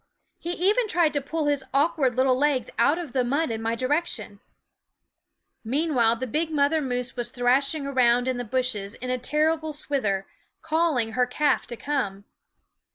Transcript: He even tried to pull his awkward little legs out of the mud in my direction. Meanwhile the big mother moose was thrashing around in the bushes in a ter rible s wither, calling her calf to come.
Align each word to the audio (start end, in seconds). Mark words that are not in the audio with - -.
He 0.39 0.53
even 0.53 0.87
tried 0.87 1.13
to 1.13 1.21
pull 1.21 1.45
his 1.45 1.63
awkward 1.75 2.15
little 2.15 2.35
legs 2.35 2.71
out 2.79 2.97
of 2.97 3.13
the 3.13 3.23
mud 3.23 3.51
in 3.51 3.61
my 3.61 3.75
direction. 3.75 4.39
Meanwhile 5.63 6.15
the 6.15 6.25
big 6.25 6.49
mother 6.49 6.81
moose 6.81 7.15
was 7.15 7.29
thrashing 7.29 7.85
around 7.85 8.27
in 8.27 8.37
the 8.37 8.43
bushes 8.43 8.95
in 8.95 9.11
a 9.11 9.19
ter 9.19 9.45
rible 9.55 9.69
s 9.69 9.91
wither, 9.91 10.25
calling 10.63 11.11
her 11.11 11.27
calf 11.27 11.67
to 11.67 11.75
come. 11.75 12.25